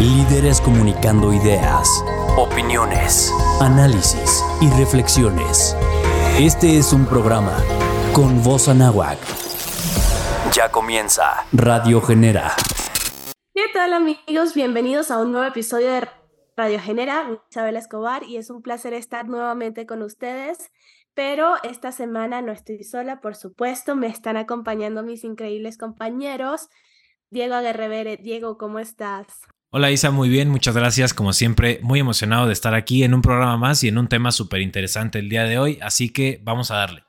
[0.00, 1.86] Líderes comunicando ideas,
[2.38, 3.30] opiniones,
[3.60, 5.76] análisis y reflexiones.
[6.38, 7.62] Este es un programa
[8.14, 9.18] con voz anáhuac.
[10.54, 12.52] Ya comienza Radio Genera.
[13.52, 14.54] ¿Qué tal amigos?
[14.54, 16.08] Bienvenidos a un nuevo episodio de
[16.56, 17.38] Radio Genera.
[17.50, 20.70] Isabel Escobar y es un placer estar nuevamente con ustedes.
[21.12, 26.70] Pero esta semana no estoy sola, por supuesto, me están acompañando mis increíbles compañeros.
[27.28, 29.26] Diego Aguerrevere, Diego, ¿cómo estás?
[29.72, 31.14] Hola Isa, muy bien, muchas gracias.
[31.14, 34.32] Como siempre, muy emocionado de estar aquí en un programa más y en un tema
[34.32, 37.04] súper interesante el día de hoy, así que vamos a darle.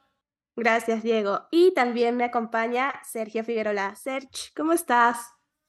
[0.55, 1.47] Gracias, Diego.
[1.49, 3.95] Y también me acompaña Sergio Figueroa.
[3.95, 5.17] Sergio, ¿cómo estás?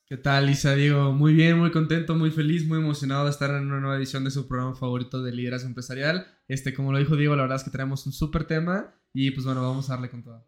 [0.05, 0.74] ¿Qué tal, Isa?
[0.74, 4.24] Diego, muy bien, muy contento, muy feliz, muy emocionado de estar en una nueva edición
[4.24, 6.27] de su programa favorito de liderazgo empresarial.
[6.46, 9.46] Este, como lo dijo Diego, la verdad es que tenemos un súper tema y pues
[9.46, 10.46] bueno, vamos a darle con todo.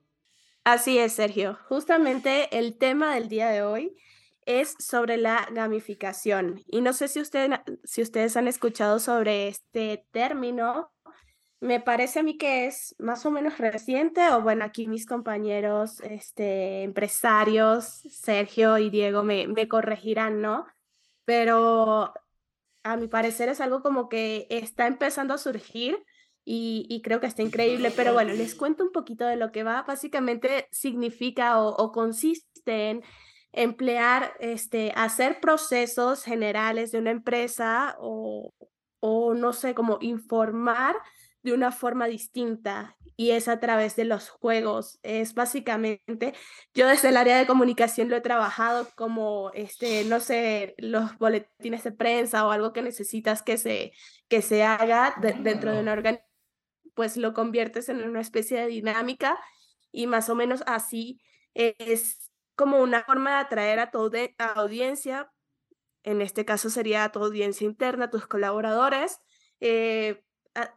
[0.63, 1.57] Así es, Sergio.
[1.71, 3.97] Justamente el tema del día de hoy
[4.47, 6.63] es sobre la gamificación.
[6.67, 7.23] Y no sé si,
[7.85, 10.91] si ustedes han escuchado sobre este término.
[11.61, 16.01] Me parece a mí que es más o menos reciente, o bueno, aquí mis compañeros
[16.01, 20.67] este, empresarios, Sergio y Diego, me, me corregirán, ¿no?
[21.25, 22.13] Pero
[22.83, 26.05] a mi parecer es algo como que está empezando a surgir
[26.45, 27.91] y, creo que está increíble.
[27.97, 29.83] Pero bueno, les cuento un poquito de lo que va.
[29.83, 33.03] Básicamente significa o, o consiste en
[33.55, 38.53] emplear, este, hacer procesos generales de una empresa o,
[39.01, 40.97] o no sé, como informar
[41.43, 44.99] de una forma distinta y es a través de los juegos.
[45.03, 46.35] Es básicamente,
[46.75, 51.85] yo desde el área de comunicación lo he trabajado como, este, no sé, los boletines
[51.85, 53.93] de prensa o algo que necesitas que se,
[54.29, 56.29] que se haga dentro de una organización,
[56.95, 59.39] pues lo conviertes en una especie de dinámica
[59.91, 61.21] y más o menos así
[61.55, 64.11] es como una forma de atraer a tu
[64.57, 65.31] audiencia,
[66.03, 69.21] en este caso sería a tu audiencia interna, tus colaboradores,
[69.61, 70.23] eh,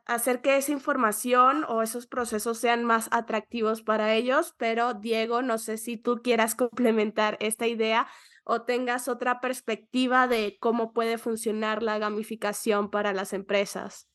[0.05, 5.57] hacer que esa información o esos procesos sean más atractivos para ellos, pero Diego, no
[5.57, 8.07] sé si tú quieras complementar esta idea
[8.43, 14.07] o tengas otra perspectiva de cómo puede funcionar la gamificación para las empresas.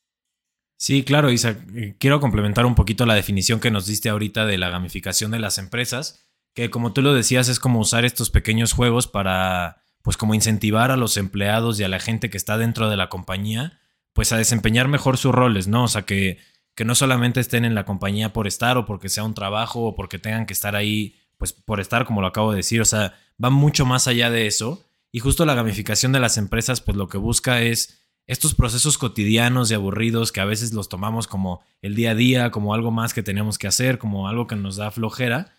[0.79, 1.51] Sí, claro, Isa.
[1.77, 5.39] Eh, quiero complementar un poquito la definición que nos diste ahorita de la gamificación de
[5.39, 10.17] las empresas que como tú lo decías es como usar estos pequeños juegos para pues
[10.17, 13.79] como incentivar a los empleados y a la gente que está dentro de la compañía
[14.13, 15.85] pues a desempeñar mejor sus roles, ¿no?
[15.85, 16.39] O sea, que,
[16.75, 19.95] que no solamente estén en la compañía por estar o porque sea un trabajo o
[19.95, 23.15] porque tengan que estar ahí pues por estar como lo acabo de decir, o sea,
[23.43, 27.09] va mucho más allá de eso y justo la gamificación de las empresas pues lo
[27.09, 31.95] que busca es estos procesos cotidianos y aburridos que a veces los tomamos como el
[31.95, 34.91] día a día, como algo más que tenemos que hacer, como algo que nos da
[34.91, 35.53] flojera,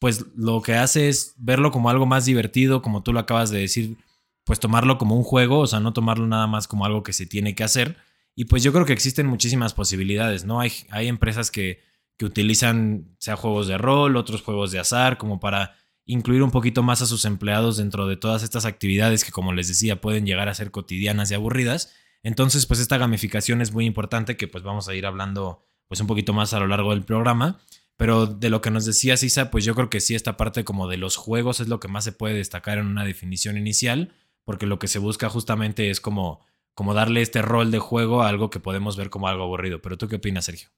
[0.00, 3.60] pues lo que hace es verlo como algo más divertido, como tú lo acabas de
[3.60, 3.98] decir,
[4.44, 7.26] pues tomarlo como un juego, o sea, no tomarlo nada más como algo que se
[7.26, 7.98] tiene que hacer.
[8.34, 10.58] Y pues yo creo que existen muchísimas posibilidades, ¿no?
[10.58, 11.82] Hay, hay empresas que,
[12.16, 16.82] que utilizan, sea juegos de rol, otros juegos de azar, como para incluir un poquito
[16.82, 20.48] más a sus empleados dentro de todas estas actividades que, como les decía, pueden llegar
[20.48, 21.92] a ser cotidianas y aburridas.
[22.22, 26.06] Entonces, pues esta gamificación es muy importante que pues vamos a ir hablando pues un
[26.06, 27.60] poquito más a lo largo del programa.
[28.00, 30.88] Pero de lo que nos decía Sisa, pues yo creo que sí, esta parte como
[30.88, 34.14] de los juegos es lo que más se puede destacar en una definición inicial,
[34.46, 36.40] porque lo que se busca justamente es como,
[36.72, 39.82] como darle este rol de juego a algo que podemos ver como algo aburrido.
[39.82, 40.70] Pero tú qué opinas, Sergio?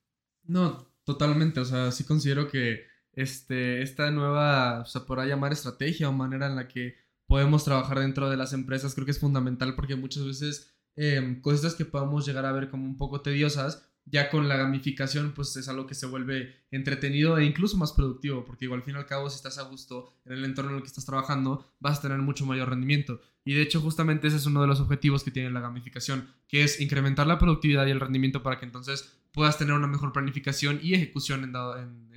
[0.42, 1.60] No, totalmente.
[1.60, 6.48] O sea, sí considero que este, esta nueva, o sea, por llamar estrategia o manera
[6.48, 6.96] en la que
[7.28, 11.76] podemos trabajar dentro de las empresas, creo que es fundamental porque muchas veces eh, cosas
[11.76, 15.68] que podemos llegar a ver como un poco tediosas, ya con la gamificación pues es
[15.68, 19.06] algo que se vuelve entretenido e incluso más productivo, porque igual al fin y al
[19.06, 22.02] cabo si estás a gusto en el entorno en el que estás trabajando vas a
[22.02, 23.20] tener mucho mayor rendimiento.
[23.44, 26.62] Y de hecho justamente ese es uno de los objetivos que tiene la gamificación, que
[26.62, 30.80] es incrementar la productividad y el rendimiento para que entonces puedas tener una mejor planificación
[30.82, 32.12] y ejecución en,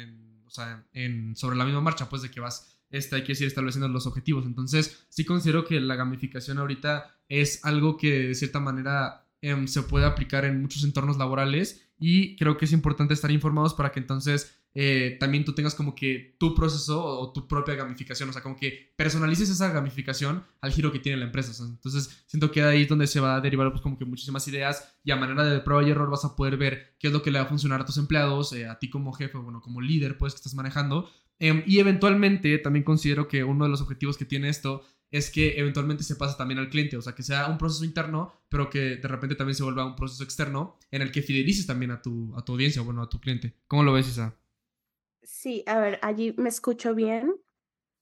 [0.93, 4.07] en, sobre la misma marcha, pues de que vas este, hay que ir estableciendo los
[4.07, 4.45] objetivos.
[4.45, 9.83] Entonces, sí considero que la gamificación ahorita es algo que de cierta manera Em, se
[9.83, 13.99] puede aplicar en muchos entornos laborales y creo que es importante estar informados para que
[13.99, 18.41] entonces eh, también tú tengas como que tu proceso o, tu propia gamificación, o sea,
[18.41, 21.51] como que personalices esa gamificación al giro que tiene la empresa.
[21.63, 24.97] Entonces, siento que ahí es donde se va a derivar pues como que muchísimas ideas
[25.03, 27.29] y a manera de prueba y error vas a poder ver qué es lo que
[27.29, 30.17] le va a funcionar a tus empleados, eh, a ti como jefe, bueno, como líder,
[30.17, 31.07] pues que estás manejando.
[31.37, 34.81] Em, y eventualmente también considero que uno de los objetivos que tiene esto
[35.11, 38.33] es que eventualmente se pasa también al cliente, o sea, que sea un proceso interno,
[38.49, 41.91] pero que de repente también se vuelva un proceso externo en el que fidelices también
[41.91, 43.55] a tu, a tu audiencia, bueno, a tu cliente.
[43.67, 44.35] ¿Cómo lo ves, Isa?
[45.23, 47.35] Sí, a ver, allí me escucho bien.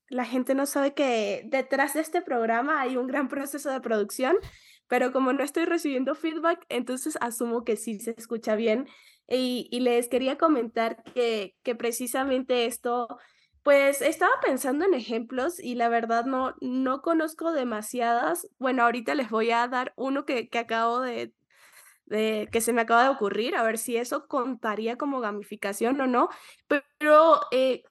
[0.09, 4.35] La gente no sabe que detrás de este programa hay un gran proceso de producción,
[4.88, 8.88] pero como no estoy recibiendo feedback, entonces asumo que sí se escucha bien.
[9.27, 13.07] Y, y les quería comentar que, que precisamente esto
[13.63, 18.48] pues estaba pensando en ejemplos y la verdad no, no conozco demasiadas.
[18.60, 21.33] Bueno, ahorita les voy a dar uno que, que acabo de,
[22.10, 26.30] que se me acaba de ocurrir, a ver si eso contaría como gamificación o no,
[26.68, 27.83] pero eh,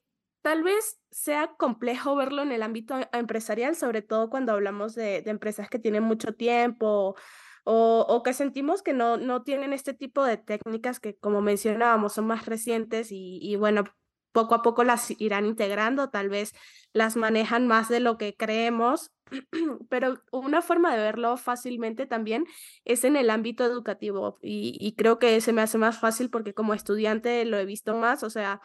[0.43, 5.31] tal vez sea complejo verlo en el ámbito empresarial, sobre todo cuando hablamos de, de
[5.31, 7.17] empresas que tienen mucho tiempo
[7.65, 12.13] o, o, que sentimos que no, no tienen este tipo de técnicas que, como mencionábamos,
[12.13, 13.85] son más recientes y, y bueno,
[14.33, 16.55] poco a poco las irán integrando, tal vez
[16.93, 19.13] las manejan más de lo que creemos,
[19.89, 22.45] pero una forma de verlo fácilmente también
[22.85, 26.75] es en el ámbito educativo y, creo que se me hace más fácil porque como
[26.75, 28.61] estudiante lo he visto más, o sea,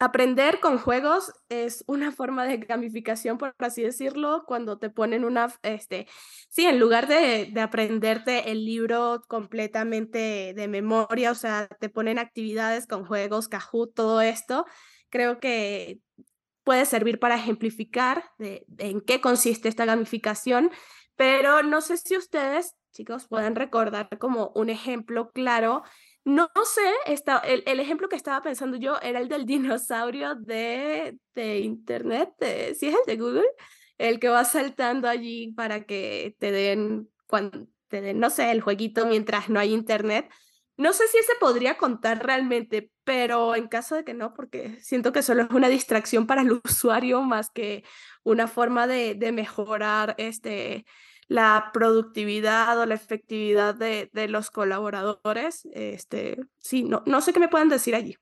[0.00, 5.54] Aprender con juegos es una forma de gamificación, por así decirlo, cuando te ponen una,
[5.62, 6.08] este,
[6.48, 12.18] sí, en lugar de, de aprenderte el libro completamente de memoria, o sea, te ponen
[12.18, 14.66] actividades con juegos, Kahoot, todo esto,
[15.10, 16.00] creo que
[16.64, 20.70] puede servir para ejemplificar de, en qué consiste esta gamificación,
[21.14, 25.84] pero no sé si ustedes, chicos, pueden recordar como un ejemplo claro
[26.24, 31.18] no, sé, está, el, el, ejemplo que estaba pensando yo era el del dinosaurio de,
[31.34, 32.30] de Internet,
[32.78, 33.46] ¿sí es el de Google?
[33.98, 38.62] El que va saltando allí para que te den, cuando, te den, no sé, el
[38.62, 40.30] jueguito mientras no hay Internet.
[40.76, 45.12] No sé si ese podría contar realmente, pero en caso de que no, porque siento
[45.12, 47.84] que solo es una distracción para el usuario más que
[48.24, 50.84] una forma de, de mejorar este,
[51.28, 55.66] la productividad o la efectividad de, de los colaboradores.
[55.72, 58.16] Este, sí, no, no sé qué me pueden decir allí.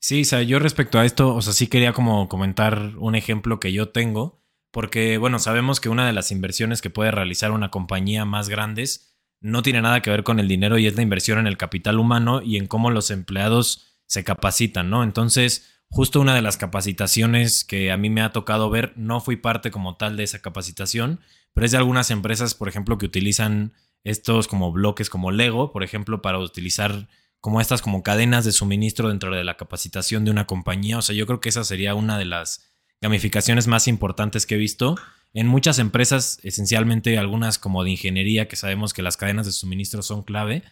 [0.00, 3.60] Sí, o sea, yo respecto a esto, o sea, sí quería como comentar un ejemplo
[3.60, 4.42] que yo tengo,
[4.72, 9.16] porque, bueno, sabemos que una de las inversiones que puede realizar una compañía más grandes
[9.40, 11.98] no tiene nada que ver con el dinero y es la inversión en el capital
[11.98, 15.04] humano y en cómo los empleados se capacitan, ¿no?
[15.04, 19.36] Entonces, justo una de las capacitaciones que a mí me ha tocado ver, no fui
[19.36, 21.20] parte como tal de esa capacitación,
[21.54, 23.72] pero es de algunas empresas, por ejemplo, que utilizan
[24.04, 27.08] estos como bloques como Lego, por ejemplo, para utilizar
[27.40, 30.98] como estas como cadenas de suministro dentro de la capacitación de una compañía.
[30.98, 34.58] O sea, yo creo que esa sería una de las gamificaciones más importantes que he
[34.58, 34.96] visto.
[35.34, 40.02] En muchas empresas, esencialmente algunas como de ingeniería, que sabemos que las cadenas de suministro
[40.02, 40.62] son clave,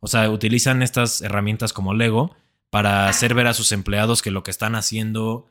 [0.00, 2.36] o sea, utilizan estas herramientas como Lego
[2.70, 5.46] para hacer ver a sus empleados que lo que están haciendo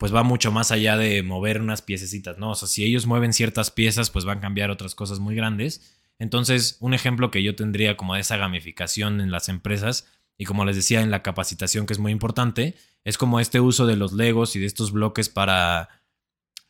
[0.00, 2.52] pues va mucho más allá de mover unas piececitas, ¿no?
[2.52, 5.94] O sea, si ellos mueven ciertas piezas, pues van a cambiar otras cosas muy grandes.
[6.18, 10.06] Entonces, un ejemplo que yo tendría como de esa gamificación en las empresas,
[10.38, 13.84] y como les decía en la capacitación que es muy importante, es como este uso
[13.84, 15.90] de los legos y de estos bloques para,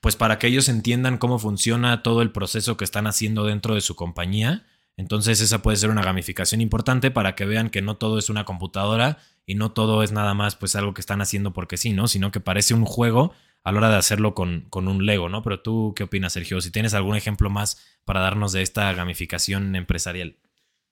[0.00, 3.80] pues para que ellos entiendan cómo funciona todo el proceso que están haciendo dentro de
[3.80, 4.66] su compañía.
[4.96, 8.44] Entonces esa puede ser una gamificación importante para que vean que no todo es una
[8.44, 9.18] computadora
[9.50, 12.06] y no todo es nada más pues algo que están haciendo porque sí, ¿no?
[12.06, 13.32] Sino que parece un juego
[13.64, 15.42] a la hora de hacerlo con, con un Lego, ¿no?
[15.42, 16.60] Pero tú, ¿qué opinas, Sergio?
[16.60, 20.36] Si tienes algún ejemplo más para darnos de esta gamificación empresarial.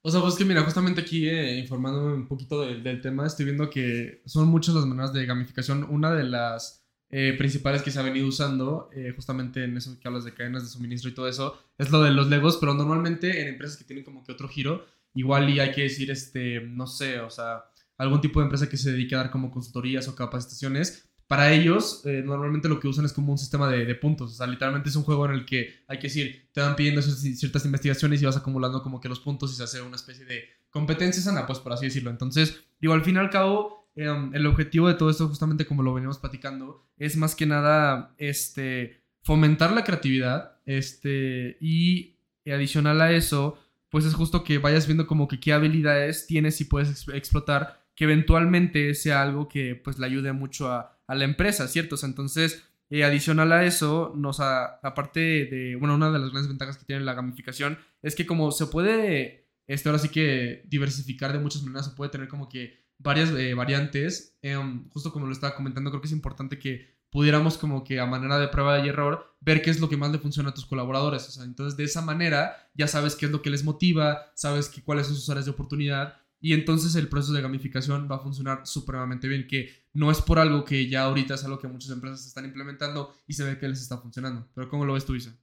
[0.03, 3.45] O sea, pues que mira, justamente aquí eh, informándome un poquito de, del tema, estoy
[3.45, 5.87] viendo que son muchas las maneras de gamificación.
[5.89, 10.09] Una de las eh, principales que se ha venido usando, eh, justamente en eso que
[10.09, 13.41] hablas de cadenas de suministro y todo eso, es lo de los Legos, pero normalmente
[13.41, 14.85] en empresas que tienen como que otro giro,
[15.15, 17.63] igual y hay que decir, este, no sé, o sea,
[17.99, 21.11] algún tipo de empresa que se dedique a dar como consultorías o capacitaciones.
[21.27, 24.33] Para ellos, eh, normalmente lo que usan es como un sistema de, puntos.
[24.33, 27.03] O sea, literalmente es un juego en el que hay que decir, te van pidiendo
[27.03, 30.45] ciertas investigaciones y vas acumulando como que los puntos y se hace una especie de
[30.71, 32.11] competencia sana, pues por así decirlo.
[32.11, 35.83] Entonces, digo, al fin y al cabo, eh, el objetivo de todo esto, justamente como
[35.83, 42.15] lo venimos platicando, es más que nada este, fomentar la creatividad este, y
[42.47, 43.59] adicional a eso,
[43.91, 48.05] pues es justo que vayas viendo como que qué habilidades tienes y puedes explotar que
[48.05, 51.97] eventualmente sea algo que pues le ayude mucho a, a la empresa, ¿cierto?
[52.05, 56.85] entonces, eh, adicional a eso, nos aparte de, bueno, una de las grandes ventajas que
[56.85, 61.65] tiene la gamificación es que como se puede, este, ahora sí que diversificar de muchas
[61.65, 64.57] maneras, se puede tener como que varias eh, variantes, eh,
[64.91, 68.39] justo como lo estaba comentando, creo que es importante que pudiéramos como que a manera
[68.39, 71.27] de prueba y error ver qué es lo que más le funciona a tus colaboradores.
[71.27, 74.69] O sea, entonces de esa manera ya sabes qué es lo que les motiva, sabes
[74.69, 78.21] que, cuáles son sus áreas de oportunidad y entonces el proceso de gamificación va a
[78.21, 81.91] funcionar supremamente bien, que no es por algo que ya ahorita es algo que muchas
[81.91, 84.49] empresas están implementando y se ve que les está funcionando.
[84.55, 85.37] Pero ¿cómo lo ves tú, Isa?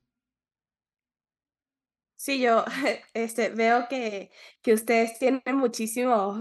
[2.18, 2.64] Sí, yo
[3.14, 4.32] este, veo que,
[4.62, 6.40] que ustedes tienen muchísimo,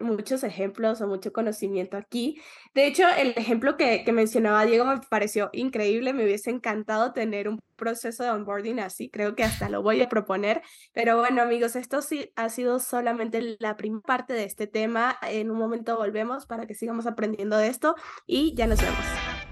[0.00, 2.40] muchos ejemplos o mucho conocimiento aquí.
[2.74, 6.12] De hecho, el ejemplo que, que mencionaba Diego me pareció increíble.
[6.12, 9.10] Me hubiese encantado tener un proceso de onboarding así.
[9.10, 10.62] Creo que hasta lo voy a proponer.
[10.92, 15.18] Pero bueno, amigos, esto sí ha sido solamente la primera parte de este tema.
[15.22, 17.94] En un momento volvemos para que sigamos aprendiendo de esto
[18.26, 19.51] y ya nos vemos.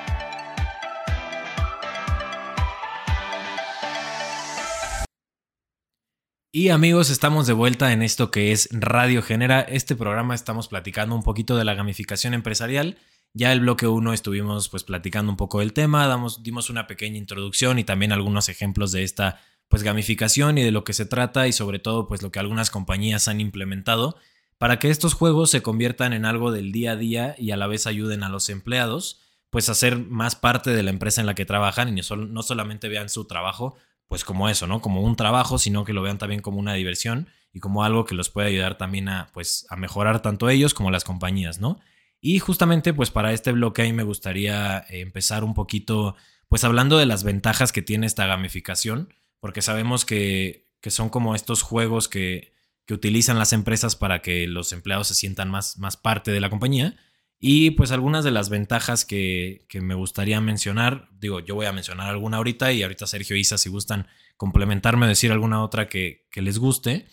[6.53, 9.61] Y amigos, estamos de vuelta en esto que es Radio Genera.
[9.61, 12.97] Este programa estamos platicando un poquito de la gamificación empresarial.
[13.33, 17.17] Ya el bloque 1 estuvimos pues platicando un poco del tema, damos, dimos una pequeña
[17.17, 19.39] introducción y también algunos ejemplos de esta
[19.69, 22.69] pues gamificación y de lo que se trata y sobre todo pues lo que algunas
[22.69, 24.17] compañías han implementado
[24.57, 27.67] para que estos juegos se conviertan en algo del día a día y a la
[27.67, 31.35] vez ayuden a los empleados pues a ser más parte de la empresa en la
[31.35, 33.77] que trabajan y no solamente vean su trabajo
[34.11, 34.81] pues como eso, ¿no?
[34.81, 38.13] Como un trabajo, sino que lo vean también como una diversión y como algo que
[38.13, 41.79] los puede ayudar también a, pues, a mejorar tanto ellos como las compañías, ¿no?
[42.19, 46.17] Y justamente, pues para este bloque ahí me gustaría empezar un poquito,
[46.49, 51.33] pues hablando de las ventajas que tiene esta gamificación, porque sabemos que, que son como
[51.33, 52.51] estos juegos que,
[52.85, 56.49] que, utilizan las empresas para que los empleados se sientan más, más parte de la
[56.49, 56.97] compañía.
[57.43, 62.07] Y pues algunas de las ventajas que, me gustaría mencionar, digo, yo voy a mencionar
[62.07, 64.07] alguna ahorita y ahorita Sergio e Isa, si gustan
[64.37, 67.07] complementarme o decir alguna otra que, les guste.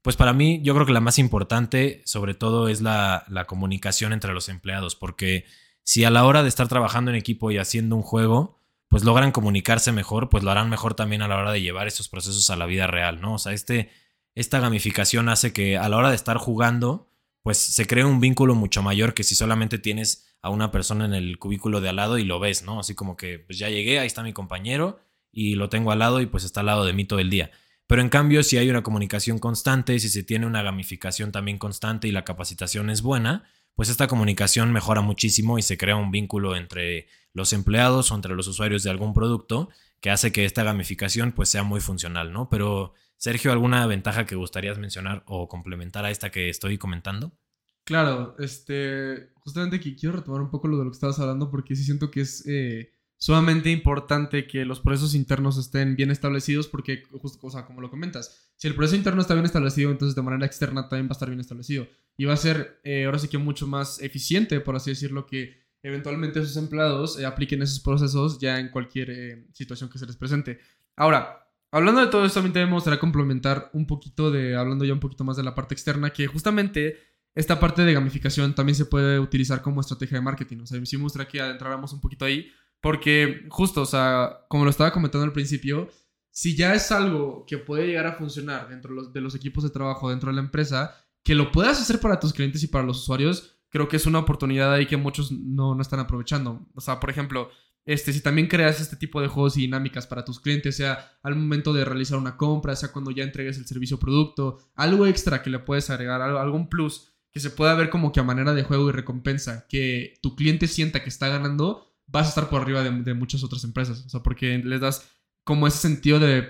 [0.00, 4.12] Pues para mí yo creo que la más importante sobre todo es la, la comunicación
[4.12, 5.44] entre los empleados, porque
[5.82, 9.32] si a la hora de estar trabajando en equipo y haciendo un juego, pues logran
[9.32, 12.54] comunicarse mejor, pues lo harán mejor también a la hora de llevar estos procesos a
[12.54, 13.34] la vida real, ¿no?
[13.34, 13.90] O sea, este,
[14.36, 17.08] esta gamificación hace que a la hora de estar jugando,
[17.44, 21.12] pues se crea un vínculo mucho mayor que si solamente tienes a una persona en
[21.12, 22.80] el cubículo de al lado y lo ves, ¿no?
[22.80, 24.98] Así como que pues ya llegué, ahí está mi compañero
[25.30, 27.50] y lo tengo al lado y pues está al lado de mí todo el día.
[27.86, 32.08] Pero en cambio, si hay una comunicación constante, si se tiene una gamificación también constante
[32.08, 36.56] y la capacitación es buena, pues esta comunicación mejora muchísimo y se crea un vínculo
[36.56, 39.68] entre los empleados o entre los usuarios de algún producto
[40.00, 42.48] que hace que esta gamificación pues sea muy funcional, ¿no?
[42.48, 47.32] Pero Sergio, ¿alguna ventaja que gustarías mencionar o complementar a esta que estoy comentando?
[47.84, 51.76] Claro, este, justamente aquí quiero retomar un poco lo de lo que estabas hablando porque
[51.76, 57.02] sí siento que es eh, sumamente importante que los procesos internos estén bien establecidos porque,
[57.12, 60.22] justo, o sea, como lo comentas, si el proceso interno está bien establecido, entonces de
[60.22, 63.28] manera externa también va a estar bien establecido y va a ser eh, ahora sí
[63.28, 68.38] que mucho más eficiente, por así decirlo, que eventualmente esos empleados eh, apliquen esos procesos
[68.38, 70.58] ya en cualquier situación que se les presente.
[70.96, 71.43] Ahora,
[71.74, 75.24] Hablando de todo esto, también me gustaría complementar un poquito de, hablando ya un poquito
[75.24, 77.00] más de la parte externa, que justamente
[77.34, 80.58] esta parte de gamificación también se puede utilizar como estrategia de marketing.
[80.58, 82.48] O sea, sí me gustaría que adentráramos un poquito ahí,
[82.80, 85.88] porque justo, o sea, como lo estaba comentando al principio,
[86.30, 90.10] si ya es algo que puede llegar a funcionar dentro de los equipos de trabajo,
[90.10, 93.56] dentro de la empresa, que lo puedas hacer para tus clientes y para los usuarios,
[93.68, 96.68] creo que es una oportunidad ahí que muchos no, no están aprovechando.
[96.76, 97.50] O sea, por ejemplo,
[97.86, 101.36] este, si también creas este tipo de juegos y dinámicas para tus clientes, sea al
[101.36, 105.42] momento de realizar una compra, sea cuando ya entregues el servicio o producto, algo extra
[105.42, 108.62] que le puedes agregar, algún plus que se pueda ver como que a manera de
[108.62, 112.82] juego y recompensa, que tu cliente sienta que está ganando, vas a estar por arriba
[112.84, 114.06] de, muchas otras empresas.
[114.06, 115.10] O sea, porque les das
[115.42, 116.42] como ese sentido de,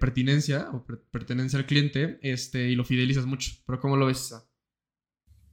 [0.00, 3.52] pertinencia o pertenencia al cliente este, y lo fidelizas mucho.
[3.66, 4.34] Pero ¿cómo lo ves?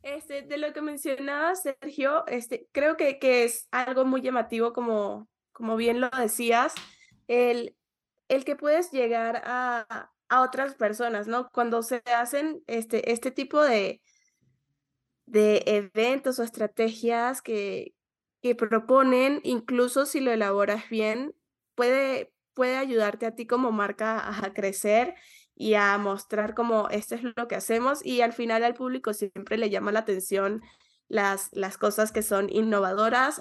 [0.03, 5.27] Este, de lo que mencionaba Sergio, este, creo que, que es algo muy llamativo, como,
[5.51, 6.73] como bien lo decías,
[7.27, 7.75] el,
[8.27, 11.49] el que puedes llegar a, a otras personas, ¿no?
[11.51, 14.01] Cuando se hacen este, este tipo de,
[15.25, 17.93] de eventos o estrategias que,
[18.41, 21.35] que proponen, incluso si lo elaboras bien,
[21.75, 25.15] puede, puede ayudarte a ti como marca a crecer
[25.61, 29.59] y a mostrar como esto es lo que hacemos y al final al público siempre
[29.59, 30.63] le llama la atención
[31.07, 33.39] las, las cosas que son innovadoras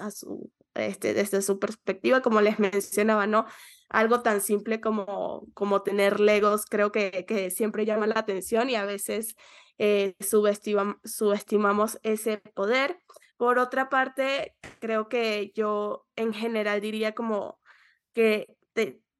[0.75, 3.47] este, desde su perspectiva, como les mencionaba, ¿no?
[3.89, 8.75] Algo tan simple como, como tener legos creo que, que siempre llama la atención y
[8.75, 9.35] a veces
[9.79, 12.99] eh, subestimamos ese poder.
[13.35, 17.59] Por otra parte, creo que yo en general diría como
[18.13, 18.45] que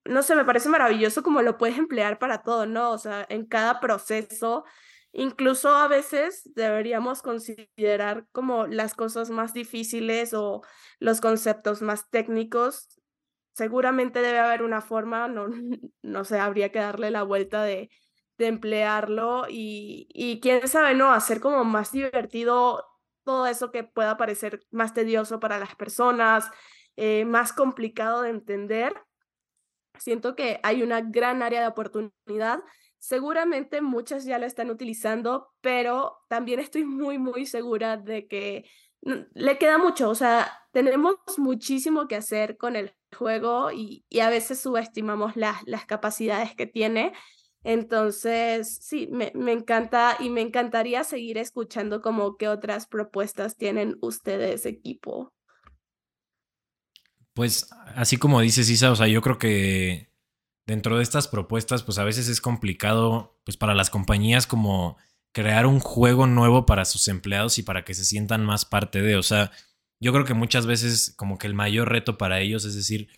[0.05, 2.91] no sé, me parece maravilloso como lo puedes emplear para todo, ¿no?
[2.91, 4.63] O sea, en cada proceso
[5.13, 10.61] incluso a veces deberíamos considerar como las cosas más difíciles o
[10.99, 12.87] los conceptos más técnicos.
[13.53, 15.47] Seguramente debe haber una forma, no,
[16.01, 17.89] no sé, habría que darle la vuelta de,
[18.37, 21.11] de emplearlo y, y quién sabe, ¿no?
[21.11, 22.85] Hacer como más divertido
[23.23, 26.49] todo eso que pueda parecer más tedioso para las personas,
[26.95, 28.93] eh, más complicado de entender.
[30.01, 32.59] Siento que hay una gran área de oportunidad.
[32.97, 38.65] Seguramente muchas ya la están utilizando, pero también estoy muy, muy segura de que
[39.01, 40.09] le queda mucho.
[40.09, 45.61] O sea, tenemos muchísimo que hacer con el juego y, y a veces subestimamos las,
[45.65, 47.13] las capacidades que tiene.
[47.63, 53.97] Entonces, sí, me, me, encanta y me encantaría seguir escuchando como qué otras propuestas tienen
[54.01, 55.31] ustedes, equipo.
[57.33, 60.11] Pues así como dices Isa, o sea, yo creo que
[60.65, 64.97] dentro de estas propuestas, pues a veces es complicado, pues para las compañías como
[65.33, 69.15] crear un juego nuevo para sus empleados y para que se sientan más parte de,
[69.15, 69.51] o sea,
[69.99, 73.09] yo creo que muchas veces como que el mayor reto para ellos es decir,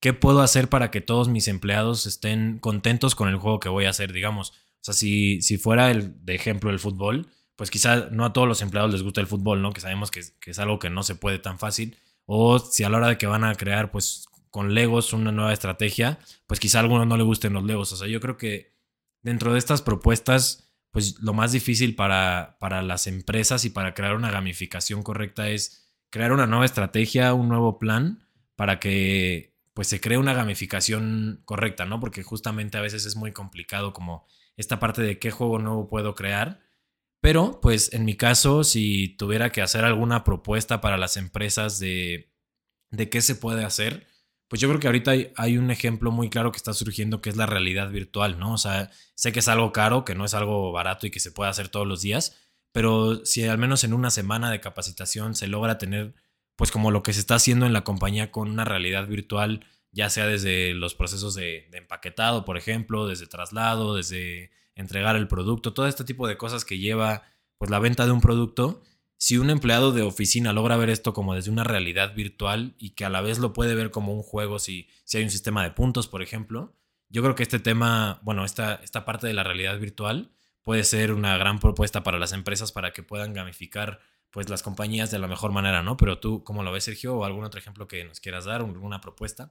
[0.00, 3.86] ¿qué puedo hacer para que todos mis empleados estén contentos con el juego que voy
[3.86, 4.50] a hacer, digamos?
[4.50, 8.46] O sea, si, si fuera el, de ejemplo el fútbol, pues quizá no a todos
[8.46, 9.72] los empleados les gusta el fútbol, ¿no?
[9.72, 11.96] Que sabemos que, que es algo que no se puede tan fácil.
[12.26, 15.52] O si a la hora de que van a crear, pues con Legos una nueva
[15.52, 17.92] estrategia, pues quizá a algunos no le gusten los Legos.
[17.92, 18.74] O sea, yo creo que
[19.22, 24.16] dentro de estas propuestas, pues lo más difícil para, para las empresas y para crear
[24.16, 30.00] una gamificación correcta es crear una nueva estrategia, un nuevo plan para que pues se
[30.00, 32.00] cree una gamificación correcta, ¿no?
[32.00, 36.14] Porque justamente a veces es muy complicado como esta parte de qué juego nuevo puedo
[36.14, 36.62] crear.
[37.26, 42.32] Pero, pues en mi caso, si tuviera que hacer alguna propuesta para las empresas de,
[42.92, 44.06] de qué se puede hacer,
[44.46, 47.36] pues yo creo que ahorita hay, un ejemplo muy claro que está surgiendo que es
[47.36, 48.52] la realidad virtual, ¿no?
[48.52, 51.32] O sea, sé que es algo caro, que no es algo barato y que se
[51.32, 52.38] puede hacer todos los días,
[52.70, 56.14] pero si al menos en una semana de capacitación se logra tener,
[56.54, 60.10] pues como lo que se está haciendo en la compañía con una realidad virtual, ya
[60.10, 65.72] sea desde los procesos de, de empaquetado, por ejemplo, desde traslado, desde entregar el producto,
[65.72, 67.24] todo este tipo de cosas que lleva
[67.58, 68.82] pues la venta de un producto,
[69.18, 73.04] si un empleado de oficina logra ver esto como desde una realidad virtual y que
[73.04, 75.70] a la vez lo puede ver como un juego si, si hay un sistema de
[75.70, 76.76] puntos, por ejemplo,
[77.08, 80.30] yo creo que este tema, bueno, esta, esta parte de la realidad virtual
[80.62, 85.10] puede ser una gran propuesta para las empresas para que puedan gamificar pues las compañías
[85.10, 85.96] de la mejor manera, ¿no?
[85.96, 87.16] Pero tú, ¿cómo lo ves, Sergio?
[87.16, 88.60] ¿O algún otro ejemplo que nos quieras dar?
[88.60, 89.50] ¿Alguna propuesta?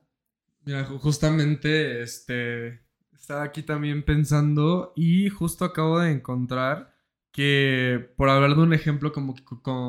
[0.63, 2.81] Mira, justamente, este,
[3.17, 6.93] estaba aquí también pensando y justo acabo de encontrar
[7.32, 9.36] que, por hablar de un ejemplo como,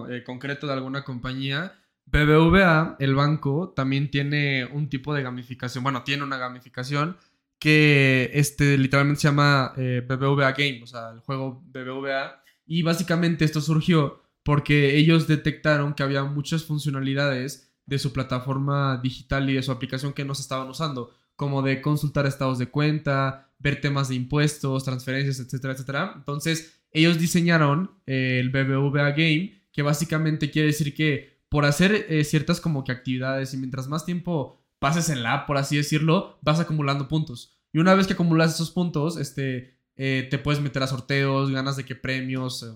[0.09, 6.03] eh, concreto de alguna compañía, BBVA, el banco, también tiene un tipo de gamificación, bueno,
[6.03, 7.17] tiene una gamificación
[7.59, 13.45] que este, literalmente se llama eh, BBVA Game, o sea, el juego BBVA, y básicamente
[13.45, 19.63] esto surgió porque ellos detectaron que había muchas funcionalidades de su plataforma digital y de
[19.63, 24.09] su aplicación que no se estaban usando, como de consultar estados de cuenta, ver temas
[24.09, 26.13] de impuestos, transferencias, etcétera, etcétera.
[26.17, 32.25] Entonces, ellos diseñaron eh, el BBVA Game, que básicamente quiere decir que por hacer eh,
[32.25, 36.39] ciertas como que actividades y mientras más tiempo pases en la app, por así decirlo,
[36.43, 37.57] vas acumulando puntos.
[37.73, 41.77] Y una vez que acumulas esos puntos, este, eh, te puedes meter a sorteos, ganas
[41.77, 42.67] de que premios,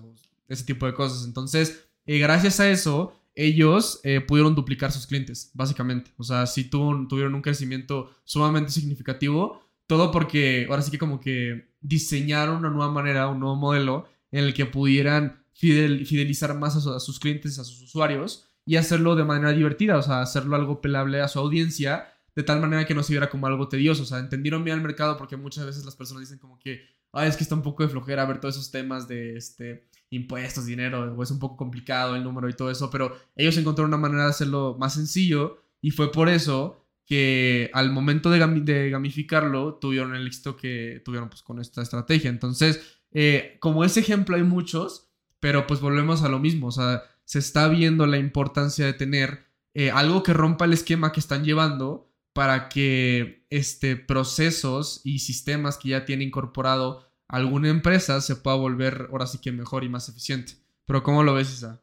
[0.47, 1.25] ese tipo de cosas.
[1.25, 6.11] Entonces, gracias a eso, ellos pudieron duplicar sus clientes, básicamente.
[6.17, 11.73] O sea, sí tuvieron un crecimiento sumamente significativo todo porque ahora sí que como que
[11.81, 17.19] diseñaron una nueva manera, un nuevo modelo en el que pudieran fidelizar más a, sus
[17.19, 21.27] clientes, a sus usuarios y hacerlo de manera divertida, o sea, hacerlo algo pelable a
[21.27, 24.63] su audiencia de tal manera que no se viera como algo tedioso, o sea, entendieron
[24.63, 26.79] bien el mercado porque muchas veces las personas dicen como que,
[27.11, 30.65] ay, es que está un poco de flojera ver todos esos temas de este impuestos,
[30.65, 34.25] dinero, es un poco complicado el número y todo eso, pero ellos encontraron una manera
[34.25, 40.27] de hacerlo más sencillo y fue por eso que al momento de, gamificarlo tuvieron el
[40.27, 42.29] éxito que tuvieron pues con esta estrategia.
[42.29, 47.03] Entonces, eh, como ese ejemplo hay muchos, pero pues volvemos a lo mismo, o sea,
[47.25, 51.43] se está viendo la importancia de tener eh, algo que rompa el esquema que están
[51.43, 58.57] llevando para que este, procesos y sistemas que ya tiene incorporado alguna empresa se pueda
[58.57, 60.53] volver ahora sí que mejor y más eficiente.
[60.85, 61.81] Pero ¿cómo lo ves, Isa?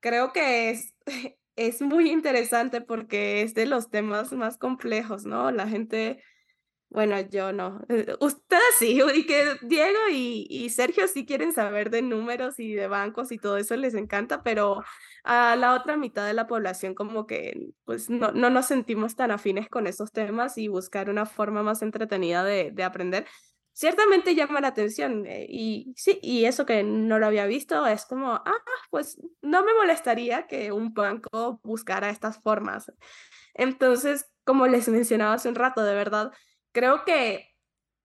[0.00, 0.94] Creo que es
[1.58, 5.50] es muy interesante porque es de los temas más complejos, ¿no?
[5.50, 6.22] La gente,
[6.88, 7.80] bueno, yo no.
[8.20, 13.32] Ustedes sí, y que Diego y, Sergio sí quieren saber de números y de bancos
[13.32, 14.84] y todo eso les encanta, pero
[15.24, 19.32] a la otra mitad de la población como que pues no, no nos sentimos tan
[19.32, 23.26] afines con esos temas y buscar una forma más entretenida de, de aprender
[23.78, 25.24] ciertamente llama la atención.
[25.26, 29.64] Eh, y sí, y eso que no lo había visto es como, ah, pues no
[29.64, 32.92] me molestaría que un banco buscara estas formas.
[33.54, 36.32] Entonces, como les mencionaba hace un rato, de verdad,
[36.72, 37.54] creo que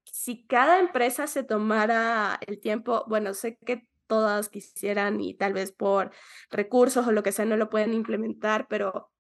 [0.06, 5.72] si cada empresa se tomara el tiempo, bueno, sé que todas quisieran y tal vez
[5.72, 6.12] por
[6.52, 9.12] recursos o lo que sea no lo pueden implementar, pero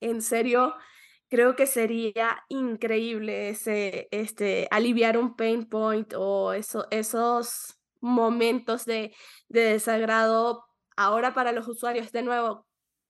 [0.00, 0.74] en serio,
[1.28, 9.14] creo que sería increíble ese, este, aliviar un pain point o eso, esos momentos de,
[9.48, 10.64] de desagrado
[10.96, 12.66] ahora para los usuarios, de nuevo,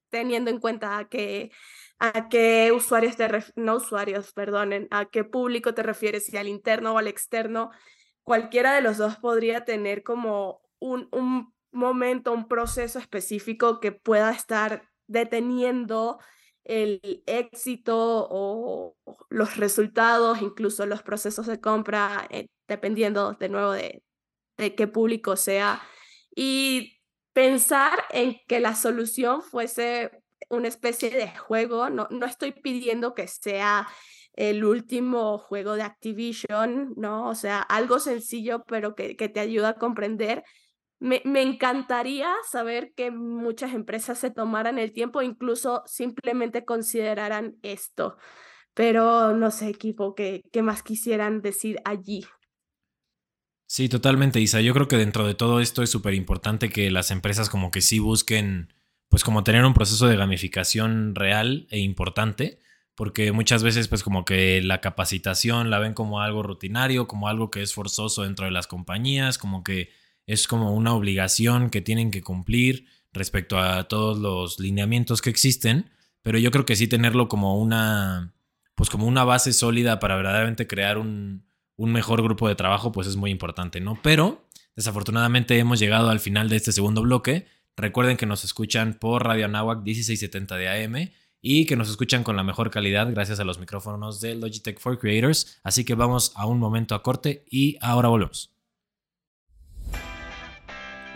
[0.09, 1.51] teniendo en cuenta que
[1.99, 6.95] a qué usuarios te no usuarios, perdonen, a qué público te refieres, si al interno
[6.95, 7.71] o al externo,
[8.23, 14.31] cualquiera de los dos podría tener como un, un momento, un proceso específico que pueda
[14.31, 16.19] estar deteniendo
[16.67, 18.97] el éxito o
[19.31, 24.03] los resultados, incluso los procesos de compra, eh, dependiendo de nuevo de,
[24.59, 25.83] de qué público sea.
[26.35, 27.01] Y
[27.33, 30.11] pensar en que la solución fuese
[30.51, 33.89] una especie de juego, no, no estoy pidiendo que sea
[34.33, 37.29] el último juego de Activision, ¿no?
[37.29, 40.45] O sea, algo sencillo, pero que, que te ayuda a comprender.
[40.99, 48.17] Me, me, encantaría saber que muchas empresas se tomaran el tiempo, incluso simplemente consideraran esto.
[48.73, 52.25] Pero no sé, equipo, ¿qué, qué más quisieran decir allí?
[53.67, 54.61] Sí, totalmente, Isa.
[54.61, 57.81] Yo creo que dentro de todo esto es súper importante que las empresas como que
[57.81, 58.73] sí busquen
[59.09, 62.59] pues como tener un proceso de gamificación real e importante,
[62.95, 67.51] porque muchas veces pues como que la capacitación la ven como algo rutinario, como algo
[67.51, 69.91] que es forzoso dentro de las compañías, como que
[70.27, 75.91] es como una obligación que tienen que cumplir respecto a todos los lineamientos que existen,
[76.23, 78.35] pero yo creo que sí tenerlo como una
[78.75, 83.07] pues como una base sólida para verdaderamente crear un, un mejor grupo de trabajo pues
[83.07, 83.99] es muy importante, ¿no?
[84.03, 89.25] Pero desafortunadamente hemos llegado al final de este segundo bloque Recuerden que nos escuchan por
[89.25, 91.11] Radio Anáhuac 1670 de AM
[91.43, 94.99] y que nos escuchan con la mejor calidad gracias a los micrófonos de Logitech for
[94.99, 95.59] Creators.
[95.63, 98.56] Así que vamos a un momento a corte y ahora volvemos.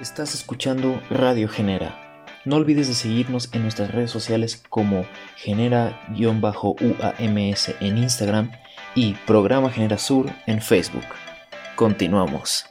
[0.01, 2.25] Estás escuchando Radio Genera.
[2.47, 5.05] No olvides de seguirnos en nuestras redes sociales como
[5.37, 6.09] Genera-UAMS
[7.81, 8.51] en Instagram
[8.95, 11.05] y Programa Genera Sur en Facebook.
[11.77, 12.65] Continuamos.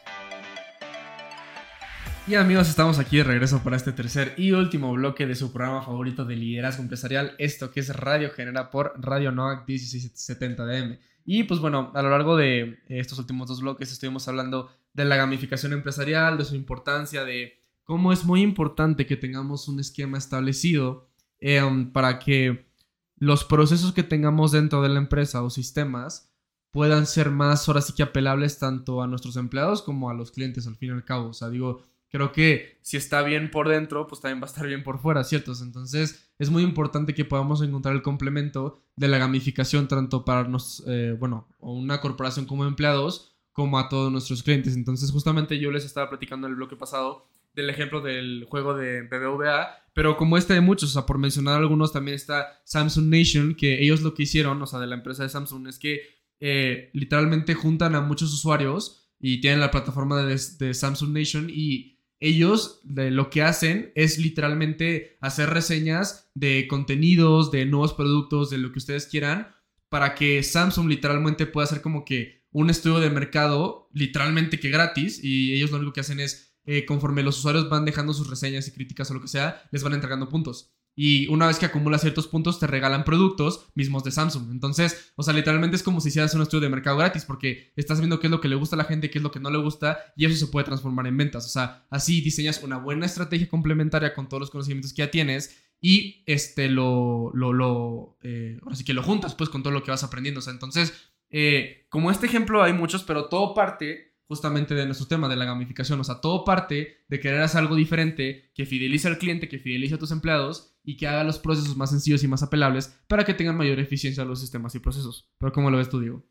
[2.25, 5.83] Y amigos, estamos aquí de regreso para este tercer y último bloque de su programa
[5.83, 10.97] favorito de liderazgo empresarial, esto que es Radio Genera por Radio NOAC 1670 DM.
[11.25, 15.15] Y pues bueno, a lo largo de estos últimos dos bloques estuvimos hablando de la
[15.15, 17.53] gamificación empresarial, de su importancia, de
[17.85, 21.09] cómo es muy importante que tengamos un esquema establecido
[21.39, 22.67] em, para que
[23.15, 26.33] los procesos que tengamos dentro de la empresa o sistemas
[26.71, 30.67] puedan ser más ahora sí que apelables tanto a nuestros empleados como a los clientes
[30.67, 31.29] al fin y al cabo.
[31.29, 34.67] O sea, digo, creo que si está bien por dentro, pues también va a estar
[34.67, 35.53] bien por fuera, ¿cierto?
[35.61, 40.83] Entonces es muy importante que podamos encontrar el complemento de la gamificación tanto para nos,
[40.87, 44.73] eh, bueno, una corporación como empleados, como a todos nuestros clientes.
[44.73, 49.01] Entonces justamente yo les estaba platicando en el bloque pasado del ejemplo del juego de
[49.01, 53.55] BBVA, pero como este de muchos, o sea, por mencionar algunos, también está Samsung Nation,
[53.55, 56.03] que ellos lo que hicieron, o sea, de la empresa de Samsung, es que
[56.39, 61.99] eh, literalmente juntan a muchos usuarios y tienen la plataforma de, de Samsung Nation y
[62.21, 68.71] ellos lo que hacen es literalmente hacer reseñas de contenidos, de nuevos productos, de lo
[68.71, 69.49] que ustedes quieran,
[69.89, 75.23] para que Samsung literalmente pueda hacer como que un estudio de mercado, literalmente que gratis,
[75.23, 78.67] y ellos lo único que hacen es, eh, conforme los usuarios van dejando sus reseñas
[78.67, 80.73] y críticas o lo que sea, les van entregando puntos.
[80.95, 84.51] Y una vez que acumulas ciertos puntos, te regalan productos mismos de Samsung.
[84.51, 87.99] Entonces, o sea, literalmente es como si hicieras un estudio de mercado gratis, porque estás
[87.99, 89.49] viendo qué es lo que le gusta a la gente, qué es lo que no
[89.49, 91.45] le gusta, y eso se puede transformar en ventas.
[91.45, 95.55] O sea, así diseñas una buena estrategia complementaria con todos los conocimientos que ya tienes
[95.81, 100.03] y este lo, lo, lo, eh, que lo juntas pues con todo lo que vas
[100.03, 100.39] aprendiendo.
[100.39, 100.93] O sea, entonces,
[101.29, 105.45] eh, como este ejemplo hay muchos, pero todo parte justamente de nuestro tema de la
[105.45, 105.99] gamificación.
[105.99, 109.95] O sea, todo parte de querer hacer algo diferente que fidelice al cliente, que fidelice
[109.95, 113.33] a tus empleados y que haga los procesos más sencillos y más apelables para que
[113.33, 115.29] tengan mayor eficiencia los sistemas y procesos.
[115.39, 116.23] Pero ¿cómo lo ves tú, Diego?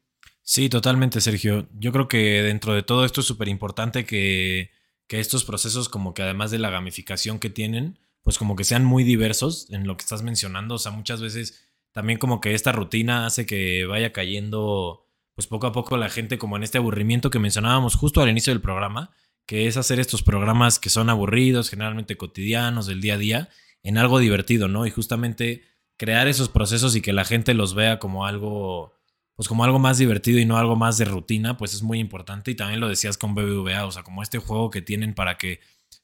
[0.42, 1.68] Sí, totalmente, Sergio.
[1.74, 4.70] Yo creo que dentro de todo esto es súper importante que,
[5.08, 8.84] que estos procesos, como que además de la gamificación que tienen, pues como que sean
[8.84, 10.76] muy diversos en lo que estás mencionando.
[10.76, 11.67] O sea, muchas veces
[11.98, 16.38] también como que esta rutina hace que vaya cayendo pues poco a poco la gente
[16.38, 19.10] como en este aburrimiento que mencionábamos justo al inicio del programa,
[19.46, 23.48] que es hacer estos programas que son aburridos, generalmente cotidianos, del día a día,
[23.82, 24.86] en algo divertido, ¿no?
[24.86, 25.64] Y justamente
[25.96, 28.94] crear esos procesos y que la gente los vea como algo
[29.34, 32.52] pues como algo más divertido y no algo más de rutina, pues es muy importante.
[32.52, 35.58] Y también lo decías con BBVA, o sea, como este juego que tienen para que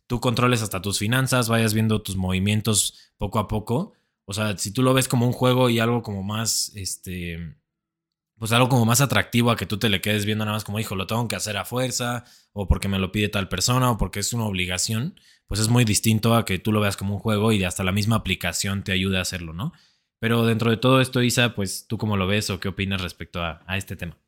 [0.09, 3.92] tú controles hasta tus finanzas, vayas viendo tus movimientos poco a poco.
[4.26, 7.56] O sea, si tú lo ves como un juego y algo como más, este,
[8.38, 10.80] pues algo como más atractivo a que tú te le quedes viendo nada más como,
[10.80, 13.98] hijo, lo tengo que hacer a fuerza, o porque me lo pide tal persona, o
[13.98, 17.20] porque es una obligación, pues es muy distinto a que tú lo veas como un
[17.20, 19.72] juego y hasta la misma aplicación te ayude a hacerlo, ¿no?
[20.20, 23.42] Pero dentro de todo esto, Isa, pues tú cómo lo ves o qué opinas respecto
[23.42, 24.18] a, a este tema.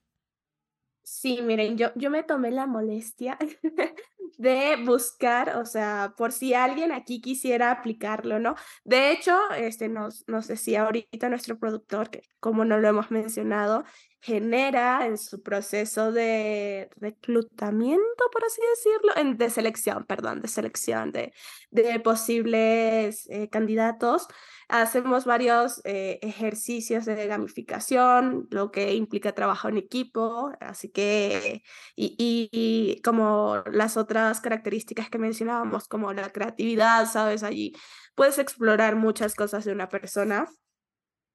[1.08, 3.38] Sí, miren, yo, yo me tomé la molestia
[4.38, 8.56] de buscar, o sea, por si alguien aquí quisiera aplicarlo, ¿no?
[8.82, 13.84] De hecho, este nos, nos decía ahorita nuestro productor, que como no lo hemos mencionado,
[14.20, 21.12] genera en su proceso de reclutamiento, por así decirlo, en, de selección, perdón, de selección
[21.12, 21.32] de,
[21.70, 24.26] de posibles eh, candidatos,
[24.68, 31.62] hacemos varios eh, ejercicios de gamificación, lo que implica trabajo en equipo, así que,
[31.94, 37.42] y, como las otras características que mencionábamos, como la creatividad, ¿sabes?
[37.42, 37.74] Allí
[38.14, 40.46] puedes explorar muchas cosas de una persona.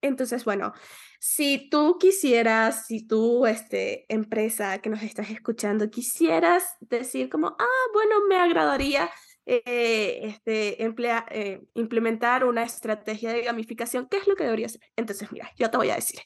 [0.01, 0.73] Entonces, bueno,
[1.19, 7.87] si tú quisieras, si tú, este, empresa que nos estás escuchando, quisieras decir como, ah,
[7.93, 9.09] bueno, me agradaría
[9.45, 14.89] eh, este, eh, implementar una estrategia de gamificación, ¿qué es lo que deberías hacer?
[14.95, 16.19] Entonces, mira, yo te voy a decir.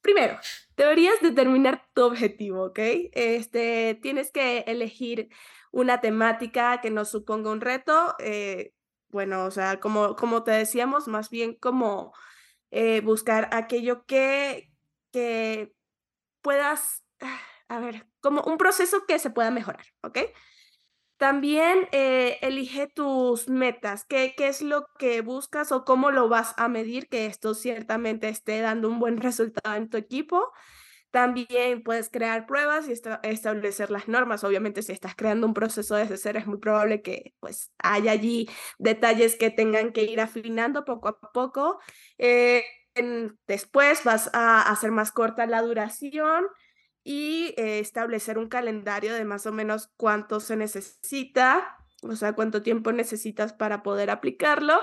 [0.00, 0.38] Primero,
[0.76, 2.78] deberías determinar tu objetivo, ¿ok?
[3.12, 5.28] Este, tienes que elegir
[5.72, 8.14] una temática que nos suponga un reto.
[8.18, 8.72] Eh,
[9.08, 12.12] bueno, o sea, como, como te decíamos, más bien como
[13.04, 14.70] buscar aquello que,
[15.12, 15.72] que
[16.42, 20.18] puedas, ah, a ver, como un proceso que se pueda mejorar, ¿ok?
[21.16, 26.52] También eh, elige tus metas, ¿Qué, qué es lo que buscas o cómo lo vas
[26.58, 30.52] a medir, que esto ciertamente esté dando un buen resultado en tu equipo.
[31.10, 34.44] También puedes crear pruebas y establecer las normas.
[34.44, 38.50] Obviamente, si estás creando un proceso desde cero, es muy probable que pues haya allí
[38.78, 41.78] detalles que tengan que ir afinando poco a poco.
[42.18, 42.64] Eh,
[43.46, 46.46] después vas a hacer más corta la duración
[47.08, 52.62] y eh, establecer un calendario de más o menos cuánto se necesita, o sea, cuánto
[52.62, 54.74] tiempo necesitas para poder aplicarlo.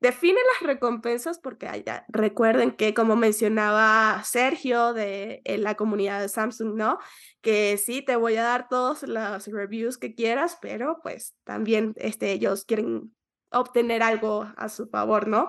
[0.00, 1.68] Define las recompensas porque
[2.08, 7.00] recuerden que como mencionaba Sergio de la comunidad de Samsung, ¿no?
[7.42, 12.32] Que sí, te voy a dar todos los reviews que quieras, pero pues también este,
[12.32, 13.12] ellos quieren
[13.50, 15.48] obtener algo a su favor, ¿no?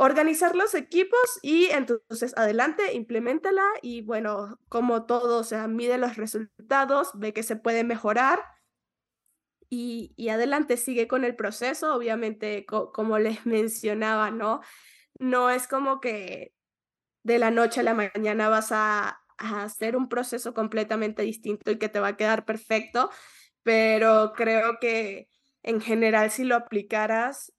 [0.00, 6.16] organizar los equipos y entonces adelante, implementala y bueno, como todo, o sea, mide los
[6.16, 8.40] resultados, ve que se puede mejorar
[9.68, 14.60] y, y adelante, sigue con el proceso, obviamente, como les mencionaba, ¿no?
[15.18, 16.54] No es como que
[17.24, 21.78] de la noche a la mañana vas a, a hacer un proceso completamente distinto y
[21.78, 23.10] que te va a quedar perfecto,
[23.64, 25.28] pero creo que
[25.62, 27.52] en general si lo aplicaras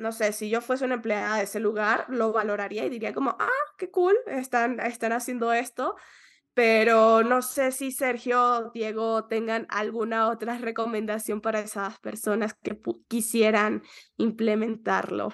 [0.00, 3.36] no sé, si yo fuese una empleada de ese lugar, lo valoraría y diría como,
[3.38, 5.94] ah, qué cool, están, están haciendo esto.
[6.54, 13.82] Pero no sé si Sergio, Diego tengan alguna otra recomendación para esas personas que quisieran
[14.16, 15.28] implementarlo.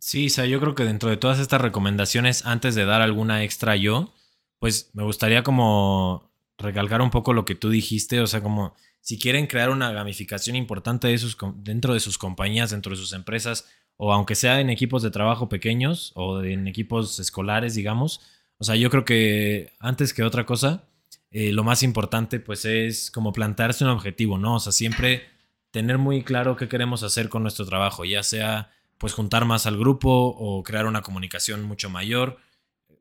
[0.00, 3.42] Sí, o sea, yo creo que dentro de todas estas recomendaciones, antes de dar alguna
[3.42, 4.12] extra yo,
[4.58, 6.27] pues me gustaría como
[6.58, 10.56] recalcar un poco lo que tú dijiste, o sea, como si quieren crear una gamificación
[10.56, 14.70] importante de sus, dentro de sus compañías, dentro de sus empresas, o aunque sea en
[14.70, 18.20] equipos de trabajo pequeños o en equipos escolares, digamos,
[18.58, 20.84] o sea, yo creo que antes que otra cosa,
[21.30, 24.56] eh, lo más importante pues es como plantearse un objetivo, ¿no?
[24.56, 25.26] O sea, siempre
[25.70, 29.78] tener muy claro qué queremos hacer con nuestro trabajo, ya sea pues juntar más al
[29.78, 32.38] grupo o crear una comunicación mucho mayor.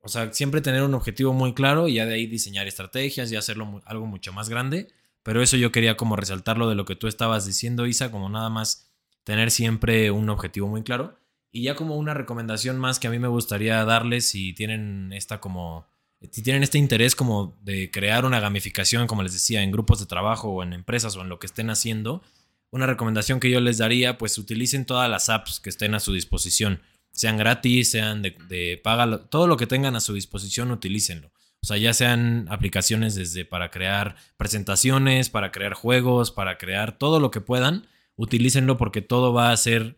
[0.01, 3.35] O sea, siempre tener un objetivo muy claro y ya de ahí diseñar estrategias y
[3.35, 4.87] hacerlo algo mucho más grande
[5.27, 8.49] pero eso yo quería como resaltarlo de lo que tú estabas diciendo, Isa, como nada
[8.49, 8.93] más
[9.25, 11.19] tener siempre un objetivo muy claro.
[11.51, 15.41] Y ya como una recomendación más que a mí me gustaría darles si tienen esta
[15.41, 15.85] como
[16.31, 20.05] si tienen este interés como de crear una gamificación, como les decía, en grupos de
[20.05, 22.23] trabajo o en empresas o en lo que estén haciendo,
[22.71, 26.13] una recomendación que yo les daría, pues utilicen todas las apps que estén a su
[26.13, 26.81] disposición,
[27.17, 31.31] sean gratis, sean de, de paga, todo lo que tengan a su disposición, utilícenlo.
[31.63, 37.19] O sea, ya sean aplicaciones desde para crear presentaciones, para crear juegos, para crear todo
[37.19, 39.97] lo que puedan, utilícenlo porque todo va a ser,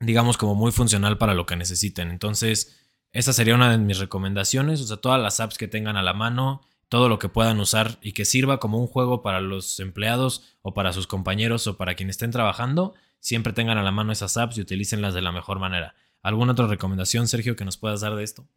[0.00, 2.10] digamos, como muy funcional para lo que necesiten.
[2.10, 2.78] Entonces,
[3.12, 4.80] esa sería una de mis recomendaciones.
[4.82, 6.60] O sea, todas las apps que tengan a la mano,
[6.90, 10.74] todo lo que puedan usar y que sirva como un juego para los empleados o
[10.74, 14.58] para sus compañeros o para quienes estén trabajando, siempre tengan a la mano esas apps
[14.58, 15.94] y utilícenlas de la mejor manera.
[16.22, 18.48] ¿Alguna otra recomendación, Sergio, que nos puedas dar de esto?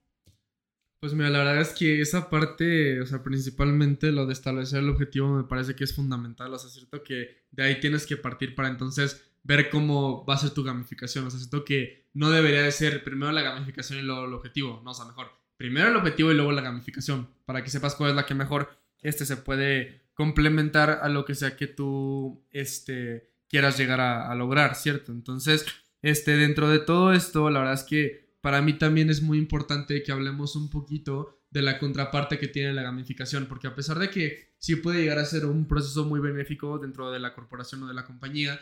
[1.01, 4.89] Pues mira, la verdad es que esa parte, o sea, principalmente lo de establecer el
[4.89, 6.53] objetivo me parece que es fundamental.
[6.53, 10.37] O sea, cierto que de ahí tienes que partir para entonces ver cómo va a
[10.37, 11.25] ser tu gamificación.
[11.25, 14.79] O sea, siento que no debería de ser primero la gamificación y luego el objetivo.
[14.85, 17.27] No, o sea, mejor primero el objetivo y luego la gamificación.
[17.45, 18.69] Para que sepas cuál es la que mejor
[19.01, 24.75] este se puede complementar a lo que sea que tú este, quieras llegar a lograr,
[24.75, 25.11] ¿cierto?
[25.11, 25.65] Entonces,
[26.01, 30.01] este, dentro de todo esto, la verdad es que para mí también es muy importante
[30.03, 34.09] que hablemos un poquito de la contraparte que tiene la gamificación, porque a pesar de
[34.09, 37.87] que sí puede llegar a ser un proceso muy benéfico dentro de la corporación o
[37.87, 38.59] de la compañía,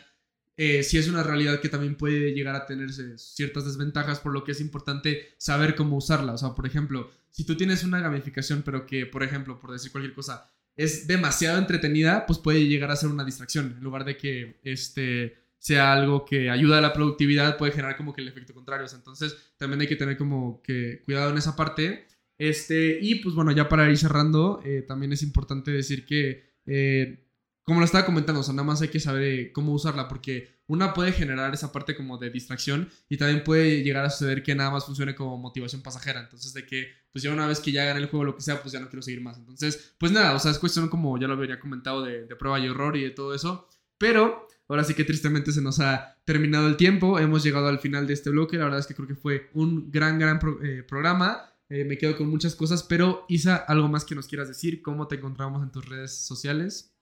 [0.56, 4.44] eh, sí es una realidad que también puede llegar a tener ciertas desventajas, por lo
[4.44, 6.32] que es importante saber cómo usarla.
[6.32, 9.90] O sea, por ejemplo, si tú tienes una gamificación, pero que, por ejemplo, por decir
[9.92, 14.16] cualquier cosa, es demasiado entretenida, pues puede llegar a ser una distracción, en lugar de
[14.16, 18.54] que este sea algo que ayuda a la productividad, puede generar como que el efecto
[18.54, 18.86] contrario.
[18.92, 22.06] entonces también hay que tener como que cuidado en esa parte.
[22.38, 27.26] Este, y pues bueno, ya para ir cerrando, eh, también es importante decir que, eh,
[27.62, 30.48] como lo estaba comentando, o sea, nada más hay que saber eh, cómo usarla, porque
[30.66, 34.54] una puede generar esa parte como de distracción y también puede llegar a suceder que
[34.54, 36.20] nada más funcione como motivación pasajera.
[36.20, 38.62] Entonces, de que, pues ya una vez que ya gané el juego, lo que sea,
[38.62, 39.36] pues ya no quiero seguir más.
[39.36, 42.58] Entonces, pues nada, o sea, es cuestión como ya lo habría comentado de, de prueba
[42.58, 43.68] y error y de todo eso.
[44.00, 47.18] Pero ahora sí que tristemente se nos ha terminado el tiempo.
[47.18, 48.56] Hemos llegado al final de este bloque.
[48.56, 51.54] La verdad es que creo que fue un gran, gran eh, programa.
[51.68, 55.06] Eh, me quedo con muchas cosas, pero Isa, algo más que nos quieras decir, ¿cómo
[55.06, 56.96] te encontramos en tus redes sociales?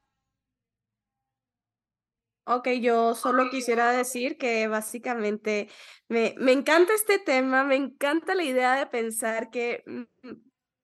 [2.46, 5.68] Ok, yo solo quisiera decir que básicamente
[6.08, 10.32] me, me encanta este tema, me encanta la idea de pensar que, mm,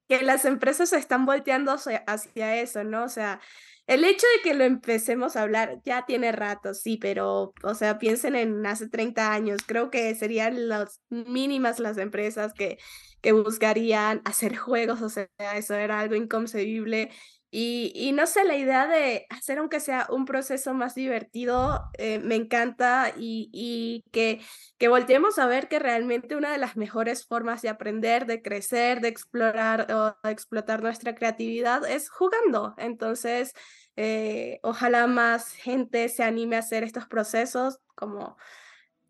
[0.09, 3.05] que las empresas se están volteando hacia eso, ¿no?
[3.05, 3.40] O sea,
[3.87, 7.99] el hecho de que lo empecemos a hablar ya tiene rato, sí, pero, o sea,
[7.99, 12.79] piensen en hace 30 años, creo que serían las mínimas las empresas que,
[13.20, 17.11] que buscarían hacer juegos, o sea, eso era algo inconcebible
[17.57, 22.35] y, no sé, la idea de hacer aunque sea un proceso más divertido eh, me
[22.35, 24.40] encanta y, que,
[24.77, 29.01] que volteemos a ver que realmente una de las mejores formas de aprender, de crecer,
[29.01, 32.75] de explorar o de explotar nuestra creatividad es jugando.
[32.77, 33.53] Entonces,
[33.95, 38.37] eh, ojalá más gente se anime a hacer estos procesos como...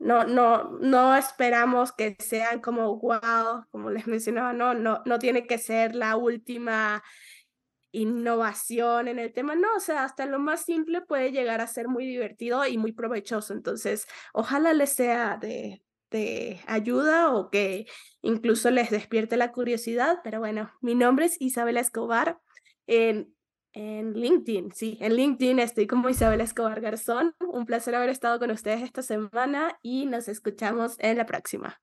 [0.01, 5.47] No, no, no esperamos que sean como wow, como les mencionaba, no, no, no tiene
[5.47, 7.03] que ser la última
[7.95, 11.89] innovación en el tema, no, o sea, hasta lo más simple puede llegar a ser
[11.89, 13.53] muy divertido y muy provechoso.
[13.55, 17.87] Entonces, ojalá les sea de, de ayuda o que
[18.23, 20.19] incluso les despierte la curiosidad.
[20.25, 22.39] Pero bueno, mi nombre es Isabel Escobar.
[22.87, 23.35] En,
[23.73, 27.35] en LinkedIn, sí, en LinkedIn estoy como Isabel Escobar Garzón.
[27.41, 31.81] Un placer haber estado con ustedes esta semana y nos escuchamos en la próxima.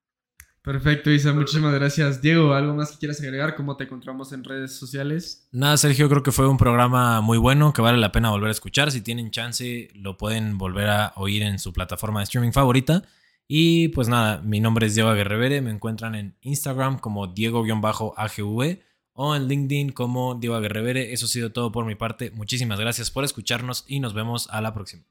[0.63, 2.21] Perfecto, Isa, muchísimas gracias.
[2.21, 3.55] Diego, ¿algo más que quieras agregar?
[3.55, 5.47] ¿Cómo te encontramos en redes sociales?
[5.51, 8.51] Nada, Sergio, creo que fue un programa muy bueno que vale la pena volver a
[8.51, 8.91] escuchar.
[8.91, 13.01] Si tienen chance, lo pueden volver a oír en su plataforma de streaming favorita.
[13.47, 15.61] Y pues nada, mi nombre es Diego Aguerrevere.
[15.61, 18.79] Me encuentran en Instagram como Diego-AGV
[19.13, 21.11] o en LinkedIn como Diego Aguerrevere.
[21.11, 22.29] Eso ha sido todo por mi parte.
[22.29, 25.03] Muchísimas gracias por escucharnos y nos vemos a la próxima.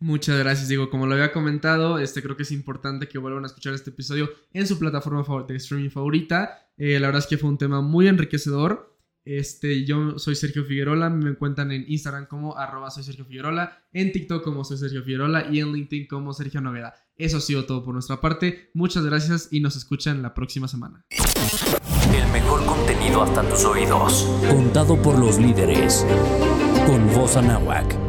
[0.00, 3.46] Muchas gracias, digo, como lo había comentado, este creo que es importante que vuelvan a
[3.46, 6.68] escuchar este episodio en su plataforma de streaming favorita.
[6.76, 8.94] Eh, la verdad es que fue un tema muy enriquecedor.
[9.24, 14.12] Este, yo soy Sergio Figuerola, me encuentran en Instagram como arroba soy Sergio Figuerola, en
[14.12, 16.94] TikTok como soy Sergio Figuerola y en LinkedIn como Sergio Noveda.
[17.16, 18.70] Eso ha sido todo por nuestra parte.
[18.74, 21.06] Muchas gracias y nos escuchan la próxima semana.
[22.14, 24.28] El mejor contenido hasta tus oídos.
[24.48, 26.04] Contado por los líderes.
[26.86, 28.03] Con voz anáhuac.